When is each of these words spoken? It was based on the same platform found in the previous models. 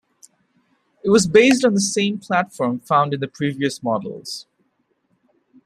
It 1.03 1.11
was 1.11 1.27
based 1.27 1.63
on 1.63 1.75
the 1.75 1.79
same 1.79 2.17
platform 2.17 2.79
found 2.79 3.13
in 3.13 3.19
the 3.19 3.27
previous 3.27 3.83
models. 3.83 4.47